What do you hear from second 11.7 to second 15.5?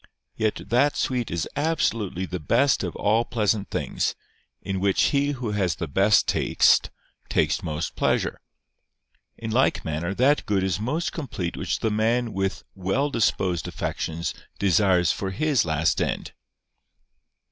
the man with well disposed affections desires for